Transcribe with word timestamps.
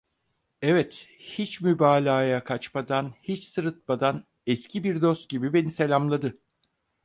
Evet, 0.61 1.07
hiç 1.19 1.61
mübalağaya 1.61 2.43
kaçmadan, 2.43 3.13
hiç 3.23 3.43
sırıtmadan, 3.43 4.25
eski 4.47 4.83
bir 4.83 5.01
dost 5.01 5.29
gibi 5.29 5.53
beni 5.53 5.71
selamladı. 5.71 6.37